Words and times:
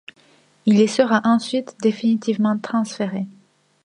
Il 0.65 0.79
y 0.79 0.87
sera 0.87 1.21
ensuite 1.25 1.75
définitivement 1.79 2.57
transféré. 2.57 3.27